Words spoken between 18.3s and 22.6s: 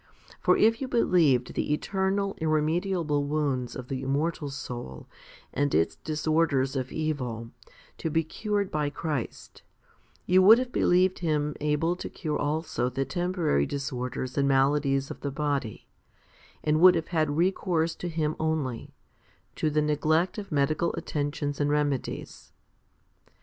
only, to the neglect of medical attentions and remedies.